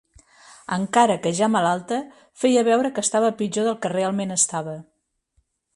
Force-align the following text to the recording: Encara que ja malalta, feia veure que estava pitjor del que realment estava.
Encara 0.77 1.17
que 1.25 1.33
ja 1.39 1.49
malalta, 1.57 1.99
feia 2.45 2.65
veure 2.69 2.93
que 2.97 3.05
estava 3.09 3.33
pitjor 3.43 3.69
del 3.69 3.79
que 3.85 3.95
realment 3.99 4.37
estava. 4.39 4.77